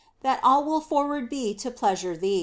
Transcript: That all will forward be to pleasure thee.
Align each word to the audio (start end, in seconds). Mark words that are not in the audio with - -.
That 0.21 0.39
all 0.41 0.63
will 0.63 0.81
forward 0.81 1.29
be 1.29 1.53
to 1.53 1.69
pleasure 1.69 2.17
thee. 2.17 2.39